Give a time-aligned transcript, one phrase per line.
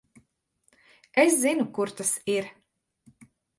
[1.25, 2.51] Es zinu, kur tas ir.